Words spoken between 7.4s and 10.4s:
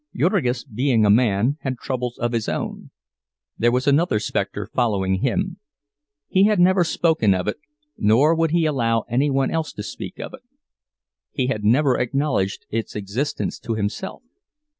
it, nor would he allow any one else to speak of